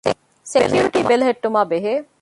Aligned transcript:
ސެކިއުރިޓީ 0.51 0.99
ބެލެހެއްޓުމާ 1.09 1.61
ބެހޭ 1.71 1.93